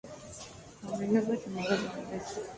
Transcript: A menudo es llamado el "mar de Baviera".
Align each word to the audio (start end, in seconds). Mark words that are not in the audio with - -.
A 0.89 0.97
menudo 0.97 1.31
es 1.33 1.45
llamado 1.45 1.75
el 1.75 1.81
"mar 1.83 1.95
de 1.95 2.01
Baviera". 2.09 2.25